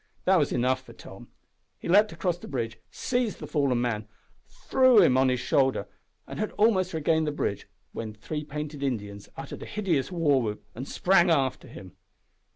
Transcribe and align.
That 0.25 0.37
was 0.39 0.51
enough 0.51 0.81
for 0.83 0.93
Tom. 0.93 1.27
He 1.77 1.87
leaped 1.87 2.11
across 2.11 2.39
the 2.39 2.47
bridge, 2.47 2.79
seized 2.89 3.37
the 3.39 3.45
fallen 3.45 3.81
man, 3.81 4.07
threw 4.47 4.99
him 4.99 5.15
on 5.15 5.29
his 5.29 5.39
shoulder, 5.39 5.87
and 6.25 6.39
had 6.39 6.51
almost 6.53 6.95
regained 6.95 7.27
the 7.27 7.31
bridge, 7.31 7.67
when 7.91 8.15
three 8.15 8.43
painted 8.43 8.81
Indians 8.81 9.29
uttered 9.37 9.61
a 9.61 9.65
hideous 9.67 10.11
war 10.11 10.41
whoop 10.41 10.65
and 10.73 10.87
sprang 10.87 11.29
after 11.29 11.67
him. 11.67 11.91